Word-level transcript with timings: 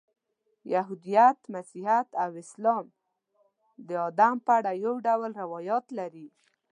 یهودیت، 0.73 1.39
مسیحیت 1.53 2.07
او 2.23 2.31
اسلام 2.43 2.85
د 3.87 3.89
آدم 4.07 4.35
په 4.45 4.51
اړه 4.59 4.71
یو 4.85 4.93
ډول 5.07 5.31
روایات 5.43 5.85
لري. 5.99 6.27